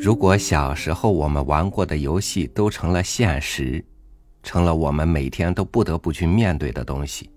[0.00, 3.84] 如果小时候我们玩过的游戏都成了现实，
[4.44, 7.28] 成了我们每天都不得不去面对的东西，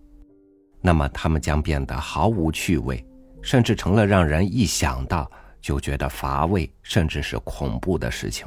[0.80, 3.04] 那么它们将变得毫无趣味，
[3.42, 5.30] 甚至成了让人一想到
[5.60, 8.46] 就觉得乏味，甚至是恐怖的事情。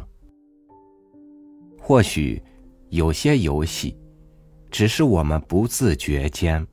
[1.81, 2.41] 或许，
[2.91, 3.99] 有些游戏，
[4.71, 6.65] 只是我们不自觉间，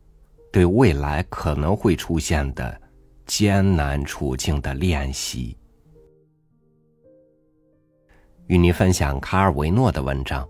[0.52, 2.80] 对未来可能会出现的
[3.26, 5.58] 艰难处境的练习。
[8.48, 10.48] 与您分享卡尔维诺的文章：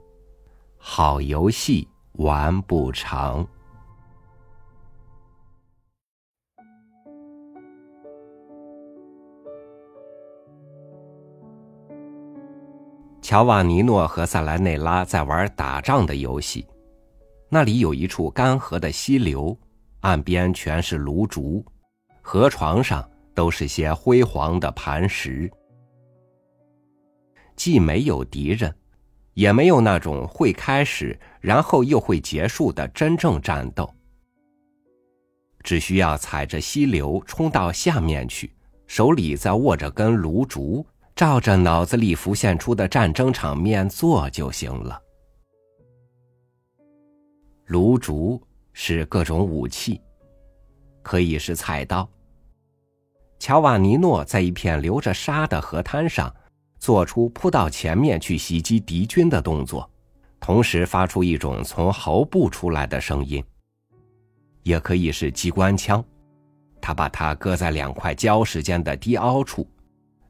[0.77, 3.47] 好游戏玩不长。
[13.21, 16.67] 乔瓦尼诺和塞莱内拉在玩打仗的游戏，
[17.49, 19.55] 那里有一处干涸的溪流，
[20.01, 21.63] 岸边全是芦竹，
[22.21, 25.49] 河床上都是些辉煌的磐石。
[27.55, 28.73] 既没有敌人，
[29.34, 33.91] 也没有那种会开始然后又会结束的真正战斗。
[35.63, 38.51] 只需要踩着溪流冲到下面去，
[38.87, 44.99] 手里再握着根芦竹，照着脑子里浮现出的战争场面做就行了。
[47.67, 48.41] 芦竹
[48.73, 50.01] 是各种武器，
[51.04, 52.09] 可以是菜刀。
[53.37, 56.33] 乔瓦尼诺在一片流着沙的河滩上。
[56.82, 59.87] 做出扑到前面去袭击敌军的动作，
[60.40, 63.41] 同时发出一种从喉部出来的声音。
[64.63, 66.03] 也可以是机关枪，
[66.81, 69.68] 他把它搁在两块礁石间的低凹处，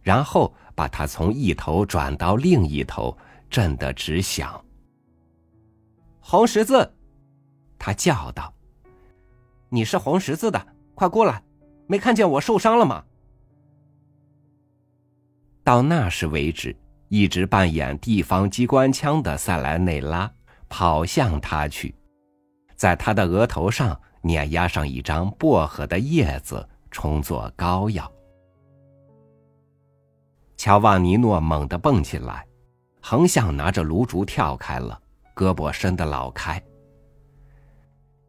[0.02, 3.18] 然后把它从一头转到另一头，
[3.50, 4.62] 震得直响。
[6.20, 6.94] 红十字，
[7.80, 8.54] 他叫道
[9.70, 11.42] ：“你是红十字的，快过来！
[11.88, 13.02] 没看见我受伤了吗？”
[15.64, 16.76] 到那时为止，
[17.08, 20.31] 一直扮演地方机关枪的塞莱内拉
[20.68, 21.94] 跑向他去，
[22.75, 28.12] 在他的额头上碾压上一张薄荷的叶子，充作膏药。
[30.58, 32.46] 乔瓦尼诺猛地蹦起来，
[33.02, 35.00] 横向拿着炉烛跳开了，
[35.36, 36.62] 胳膊伸得老开。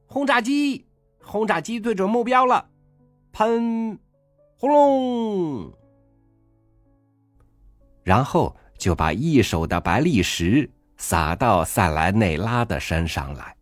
[0.06, 0.86] 轰炸机，
[1.22, 2.68] 轰炸机对准目标了，
[3.32, 3.98] 喷，
[4.58, 5.72] 轰隆！
[8.02, 13.56] 然后就把一手的白砾石撒到塞莱内拉的身上来。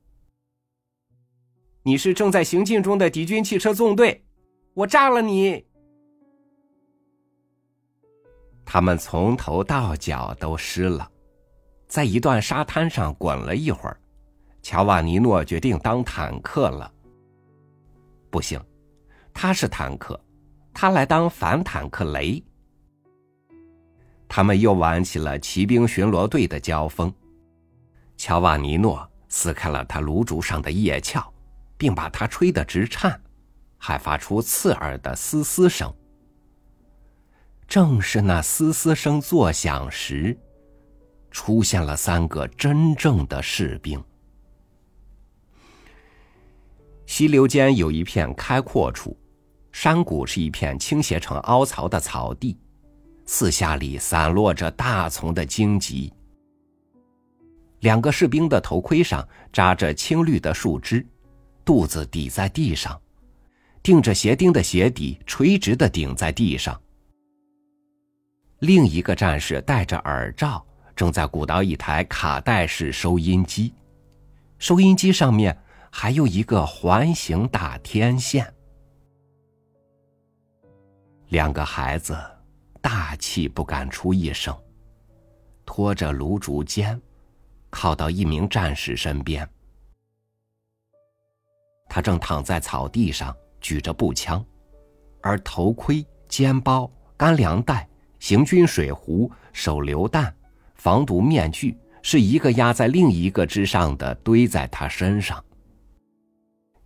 [1.83, 4.23] 你是正在行进中的敌军汽车纵队，
[4.75, 5.65] 我炸了你！
[8.65, 11.11] 他们从头到脚都湿了，
[11.89, 13.99] 在一段沙滩上滚了一会儿。
[14.63, 16.93] 乔瓦尼诺决定当坦克了。
[18.31, 18.63] 不行，
[19.33, 20.21] 他是坦克，
[20.73, 22.41] 他来当反坦克雷。
[24.33, 27.13] 他们又玩起了骑兵巡逻队的交锋。
[28.17, 31.21] 乔瓦尼诺撕开了他炉烛上的叶鞘，
[31.77, 33.21] 并把它吹得直颤，
[33.77, 35.93] 还发出刺耳的嘶嘶声。
[37.67, 40.39] 正是那嘶嘶声作响时，
[41.33, 44.01] 出现了三个真正的士兵。
[47.05, 49.19] 溪流间有一片开阔处，
[49.73, 52.57] 山谷是一片倾斜成凹槽的草地。
[53.33, 56.13] 四下里散落着大丛的荆棘。
[57.79, 61.07] 两个士兵的头盔上扎着青绿的树枝，
[61.65, 63.01] 肚子抵在地上，
[63.85, 66.79] 钉着鞋钉的鞋底垂直的顶在地上。
[68.59, 73.73] 另一个战士戴着耳罩，正在鼓捣一台卡带式收音机，
[74.59, 75.57] 收音机上面
[75.89, 78.53] 还有一个环形大天线。
[81.29, 82.19] 两个孩子。
[82.81, 84.57] 大气不敢出一声，
[85.67, 87.01] 拖着炉烛尖，
[87.69, 89.49] 靠到一名战士身边。
[91.89, 94.45] 他正躺在草地上，举着步枪，
[95.21, 97.89] 而头盔、肩包、干粮袋、
[98.19, 100.35] 行军水壶、手榴弹、
[100.77, 105.45] 防毒面具，是一个压在另一个之上的，堆在他身上，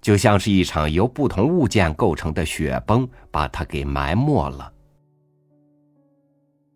[0.01, 4.74] 就像是一场由不同物件构成的雪崩，把他给埋没了。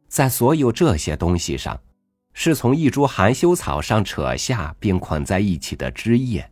[0.08, 1.78] 在所有这些东西上，
[2.32, 6.50] 是从一株含羞草上扯下并捆在一起的枝叶，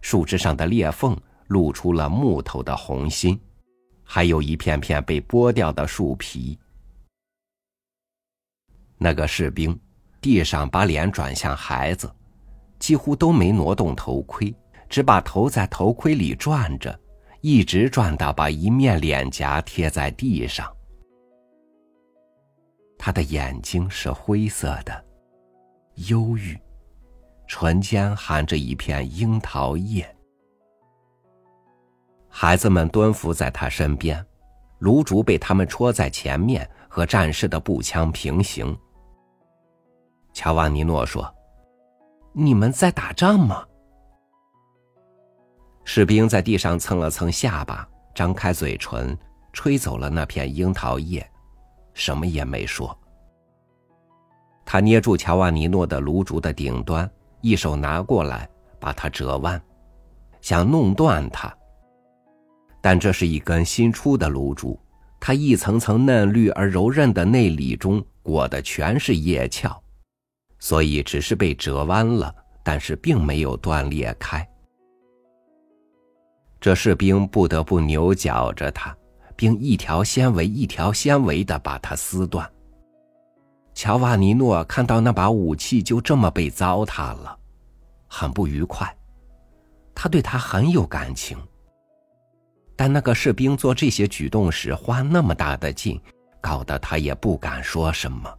[0.00, 1.16] 树枝上的裂缝
[1.48, 3.38] 露出了木头的红心，
[4.02, 6.58] 还有一片片被剥掉的树皮。
[8.96, 9.78] 那个士兵，
[10.20, 12.10] 地上把脸转向孩子，
[12.78, 14.54] 几乎都没挪动头盔，
[14.88, 16.98] 只把头在头盔里转着，
[17.42, 20.74] 一直转到把一面脸颊贴在地上。
[23.04, 25.04] 他的眼睛是灰色的，
[26.08, 26.58] 忧郁，
[27.46, 30.08] 唇间含着一片樱桃叶。
[32.30, 34.24] 孩子们蹲伏在他身边，
[34.78, 38.74] 炉烛被他们戳在前面，和战士的步枪平行。
[40.32, 41.30] 乔瓦尼诺说
[42.32, 43.66] ：“你们在打仗吗？”
[45.84, 49.14] 士兵在地上蹭了蹭下巴，张开嘴唇，
[49.52, 51.30] 吹走了那片樱桃叶。
[51.94, 52.96] 什么也没说。
[54.66, 57.10] 他捏住乔瓦尼诺的炉烛的顶端，
[57.40, 58.48] 一手拿过来，
[58.78, 59.60] 把它折弯，
[60.40, 61.54] 想弄断它。
[62.80, 64.78] 但这是一根新出的炉烛，
[65.18, 69.74] 它一层层嫩绿而柔韧的内里中裹的全是叶鞘，
[70.58, 74.46] 所以只是被折弯了，但是并没有断裂开。
[76.60, 78.96] 这士兵不得不扭绞着它。
[79.36, 82.50] 并一条纤维一条纤维的把它撕断。
[83.74, 87.36] 乔瓦尼诺看到那把武器就这么被糟蹋了，
[88.06, 88.96] 很不愉快。
[89.94, 91.36] 他对他很有感情，
[92.76, 96.00] 但那个士兵做这些举动时花那么大的劲，
[96.40, 98.32] 搞得他也不敢说什么。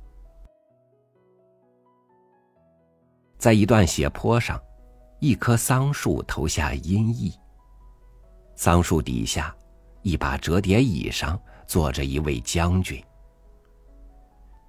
[3.38, 4.60] 在一段斜坡上，
[5.20, 7.34] 一棵桑树投下阴翳。
[8.56, 9.54] 桑树底下。
[10.06, 13.04] 一把折叠椅上坐着一位将军。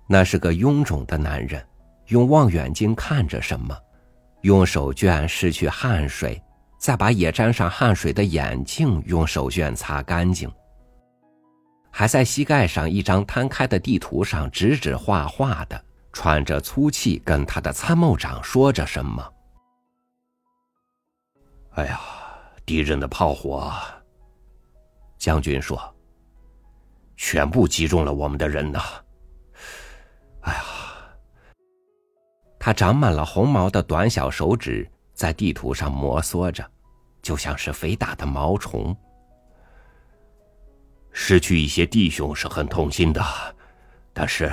[0.09, 1.63] 那是个臃肿的男人，
[2.07, 3.77] 用望远镜看着什么，
[4.41, 6.43] 用手绢拭去汗水，
[6.79, 10.51] 再把也沾上汗水的眼镜用手绢擦干净。
[11.91, 15.85] 还在膝盖上一张摊开的地图上指指画画的，
[16.15, 19.33] 喘着粗气，跟他的参谋长说着什么。
[21.73, 22.01] 哎呀，
[22.65, 23.71] 敌人的炮火！
[25.27, 25.77] 将军说
[27.19, 28.81] ：“全部击中了我们的人呐！”
[30.43, 30.63] 哎呀，
[32.61, 36.65] 他长满了红毛的短小手指在地图上摩挲着，
[37.23, 38.97] 就像是肥大的毛虫。
[41.11, 43.21] 失去一些弟兄是很痛心的，
[44.13, 44.45] 但是，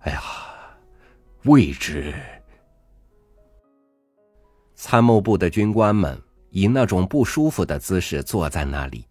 [0.00, 0.20] 哎呀，
[1.44, 2.12] 位置……
[4.74, 6.20] 参谋部的军官们
[6.50, 9.06] 以那种不舒服的姿势坐在那里。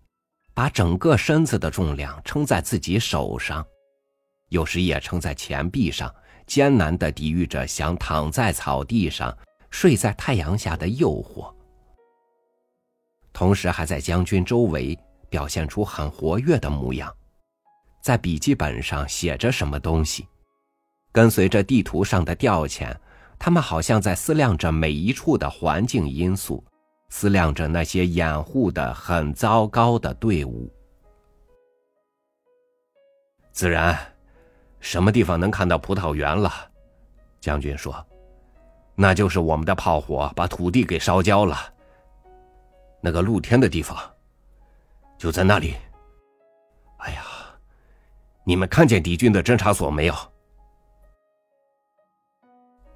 [0.54, 3.66] 把整个身子的重量撑在自己手上，
[4.50, 6.14] 有时也撑在前臂上，
[6.46, 9.36] 艰难的抵御着想躺在草地上
[9.70, 11.54] 睡在太阳下的诱惑。
[13.34, 14.98] 同时，还在将军周围
[15.30, 17.12] 表现出很活跃的模样，
[18.04, 20.28] 在笔记本上写着什么东西。
[21.14, 22.94] 跟随着地图上的调遣，
[23.40, 26.64] 他们好像在思量着每一处的环境因素。
[27.12, 30.72] 思量着那些掩护的很糟糕的队伍，
[33.52, 33.96] 自然，
[34.80, 36.50] 什么地方能看到葡萄园了？
[37.42, 37.94] 将军说
[38.96, 41.58] ：“那就是我们的炮火把土地给烧焦了。
[43.02, 43.98] 那个露天的地方，
[45.18, 45.76] 就在那里。
[47.00, 47.24] 哎呀，
[48.46, 50.16] 你们看见敌军的侦察所没有？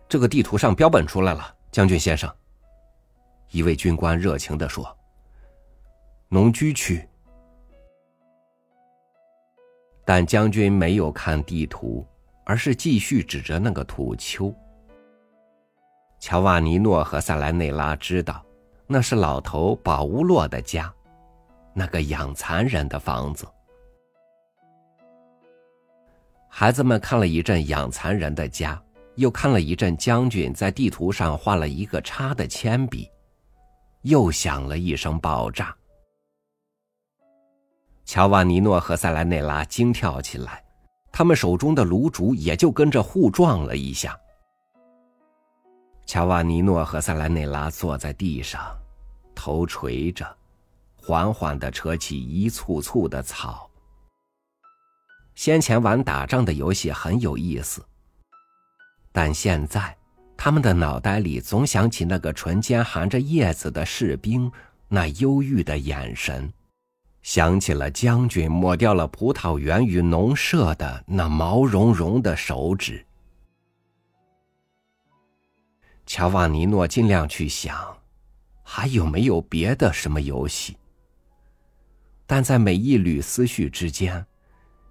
[0.07, 2.33] 这个地图上标本出来了，将军先生。”
[3.51, 4.95] 一位军官热情的说
[6.29, 7.07] ：“农居区。”
[10.03, 12.05] 但将军没有看地图，
[12.45, 14.53] 而是继续指着那个土丘。
[16.19, 18.43] 乔瓦尼诺和塞莱内拉知道，
[18.87, 20.93] 那是老头保乌洛的家，
[21.73, 23.47] 那个养蚕人的房子。
[26.47, 28.81] 孩子们看了一阵养蚕人的家，
[29.15, 33.09] 又看了一阵将军在地图上画了一个叉的铅笔。
[34.05, 35.75] 又响了一声爆炸，
[38.05, 40.63] 乔瓦尼诺和塞莱内拉惊跳起来，
[41.11, 44.15] 他们手中的炉烛也就跟着互撞了一下。
[46.05, 48.77] 乔瓦尼诺和塞莱内拉坐在地上，
[49.33, 50.37] 头垂着，
[50.95, 53.67] 缓缓的扯起一簇簇的草。
[55.33, 57.83] 先前玩打仗的游戏很有意思，
[59.11, 59.97] 但现在。
[60.37, 64.51] 他们的脑袋里总想起那个唇间含着叶子的士兵，
[64.87, 66.51] 那忧郁的眼神，
[67.23, 73.03] 想起了将军抹掉了葡萄园与农舍的那毛茸茸的手指。
[76.05, 77.97] 乔瓦尼诺尽量去想，
[78.61, 80.77] 还有没有别的什么游戏？
[82.27, 84.23] 但在每一缕思绪之间，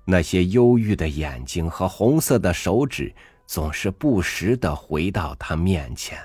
[0.04, 3.14] 那些忧郁的眼睛和红色的手指。
[3.46, 6.18] 总是不时的回到他面前。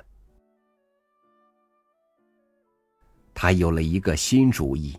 [3.34, 4.98] 他有了一个新主意，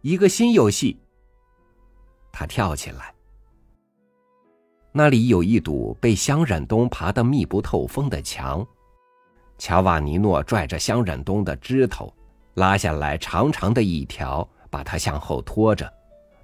[0.00, 0.98] 一个新游戏。
[2.30, 3.14] 他跳起来，
[4.90, 8.66] 那里有一堵被香忍冬爬得密不透风的墙。
[9.58, 12.12] 乔瓦尼诺拽着香忍冬的枝头，
[12.54, 15.90] 拉下来长长的一条，把它向后拖着，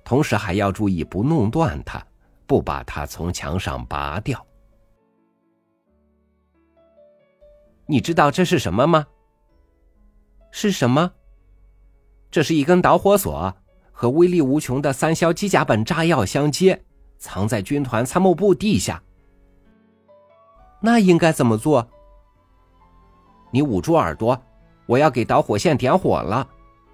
[0.04, 2.06] 同时还要注意不弄断它，
[2.48, 4.44] 不把它从墙上拔掉。
[7.86, 9.06] 你知道这是什么吗？
[10.50, 11.12] 是什么？
[12.30, 13.54] 这是一根导火索，
[13.92, 16.82] 和威力无穷的三硝机甲苯炸药相接，
[17.18, 19.02] 藏在军团参谋部地下。
[20.80, 21.86] 那应该怎么做？
[23.50, 24.40] 你捂住耳朵，
[24.86, 26.48] 我要给导火线点火了，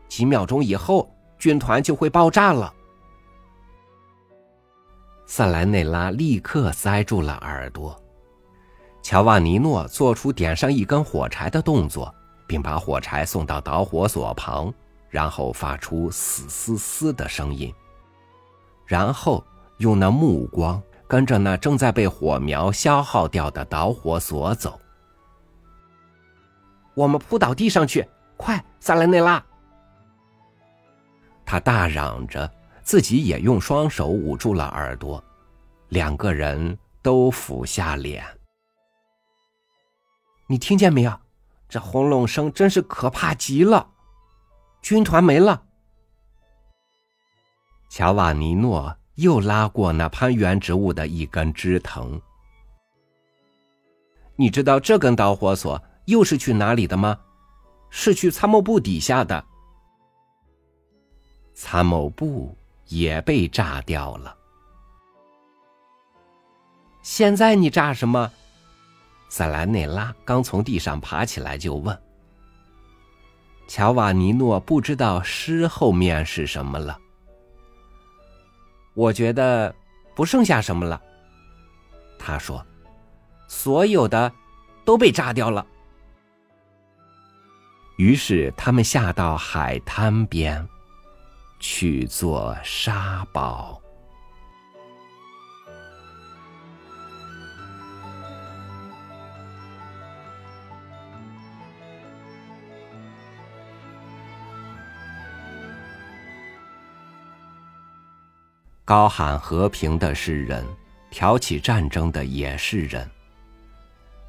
[0.08, 1.08] 几秒钟以后，
[1.38, 2.72] 军团就会爆炸了。
[5.26, 7.98] 萨莱内拉立刻塞住了耳朵。
[9.02, 12.14] 乔瓦尼诺做出点上一根火柴的动作，
[12.46, 14.72] 并把火柴送到导火索旁，
[15.10, 17.72] 然后发出“嘶嘶嘶”的声音，
[18.86, 19.44] 然后
[19.78, 24.80] 用那目光跟着那正在被火苗消耗掉的导火索走。
[26.94, 29.44] 我们扑倒地上去，快，萨莱内拉！
[31.44, 32.50] 他大嚷着，
[32.84, 35.22] 自己也用双手捂住了耳朵，
[35.88, 38.22] 两个人都俯下脸。
[40.46, 41.20] 你听见没有？
[41.68, 43.88] 这轰隆声真是可怕极了！
[44.82, 45.64] 军团没了。
[47.88, 52.20] 乔瓦尼诺又拉过那攀援植物的一根枝藤。
[54.36, 57.18] 你知道这根导火索又是去哪里的吗？
[57.88, 59.44] 是去参谋部底下的。
[61.54, 62.56] 参谋部
[62.88, 64.36] 也被炸掉了。
[67.02, 68.30] 现在你炸什么？
[69.28, 72.00] 塞兰内拉刚从地上爬起来，就问
[73.66, 76.98] ：“乔瓦尼诺不知道诗后面是什么了。”
[78.94, 79.74] 我觉得
[80.14, 81.02] 不剩下什么了。
[82.18, 82.64] 他说
[83.48, 84.32] ：“所有的
[84.84, 85.66] 都被炸掉了。”
[87.98, 90.66] 于是他们下到海滩边，
[91.66, 93.80] 去做沙堡。
[108.84, 110.62] 高喊和平的是人，
[111.10, 113.10] 挑起战争的也是人。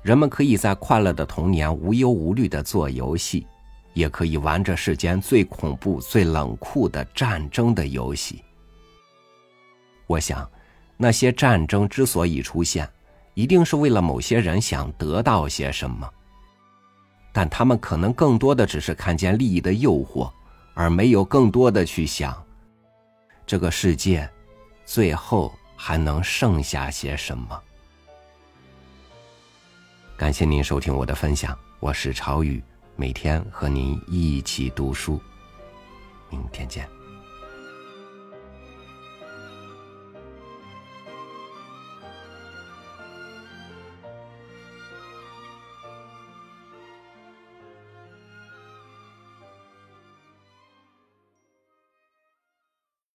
[0.02, 3.46] 人们可以在快乐的童年无忧无虑的做游戏，
[3.96, 8.44] 也可以玩着世间最恐怖、最冷酷的战争的游戏。
[10.06, 10.48] 我想，
[10.96, 12.88] 那些战争之所以出现，
[13.34, 16.08] 一定是为了某些人想得到些什么。
[17.34, 20.32] 但他们可能更多的只是看见利益的诱惑，
[20.76, 22.46] 而没有更多的去想
[23.48, 24.30] 这个世界。
[24.86, 27.60] 最后还能剩下些什么？
[30.16, 32.64] 感谢您收听我的分享，我是朝雨，
[32.98, 35.20] 每天和您一起读书，
[36.30, 36.95] 明天见。